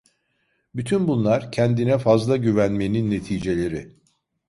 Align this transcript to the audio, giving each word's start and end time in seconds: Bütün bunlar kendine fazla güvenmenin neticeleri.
Bütün 0.75 1.07
bunlar 1.07 1.51
kendine 1.51 1.97
fazla 1.97 2.37
güvenmenin 2.37 3.11
neticeleri. 3.11 3.95